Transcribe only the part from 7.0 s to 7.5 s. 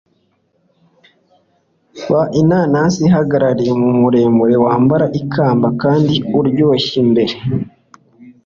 imbere